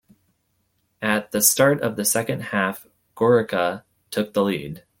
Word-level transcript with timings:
At 1.03 1.31
the 1.31 1.43
start 1.43 1.79
of 1.81 1.95
the 1.95 2.05
second 2.05 2.39
half, 2.45 2.87
Gorica 3.15 3.83
took 4.09 4.33
the 4.33 4.41
lead. 4.43 4.83